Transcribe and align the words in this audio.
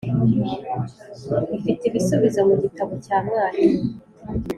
ifite 1.57 1.81
ibisubizo 1.85 2.39
mu 2.49 2.55
gitabo 2.63 2.93
cya 3.05 3.17
mwarimu 3.25 3.81